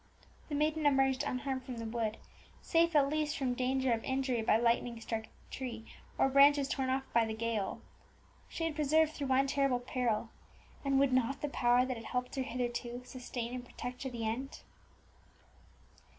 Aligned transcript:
The 0.49 0.55
maiden 0.55 0.87
emerged 0.87 1.21
unharmed 1.23 1.63
from 1.63 1.77
the 1.77 1.85
wood, 1.85 2.17
safe 2.63 2.95
at 2.95 3.07
least 3.07 3.37
from 3.37 3.53
danger 3.53 3.93
of 3.93 4.03
injury 4.03 4.41
by 4.41 4.57
lightning 4.57 4.99
struck 4.99 5.25
tree, 5.51 5.85
or 6.17 6.27
branches 6.27 6.67
torn 6.67 6.89
off 6.89 7.03
by 7.13 7.23
the 7.23 7.35
gale. 7.35 7.81
She 8.49 8.63
had 8.63 8.71
been 8.73 8.77
preserved 8.77 9.11
through 9.13 9.27
one 9.27 9.45
terrible 9.45 9.79
peril; 9.79 10.29
and 10.83 10.97
would 10.97 11.13
not 11.13 11.41
the 11.41 11.49
Power 11.49 11.85
that 11.85 11.97
had 11.97 12.05
helped 12.07 12.33
her 12.35 12.41
hitherto 12.41 13.03
sustain 13.05 13.53
and 13.53 13.63
protect 13.63 14.01
to 14.01 14.09
the 14.09 14.25
end? 14.27 14.61